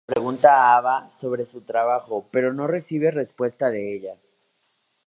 [0.03, 4.15] Alison le pregunta a Ava sobre su trabajo pero no recibe respuesta de ella.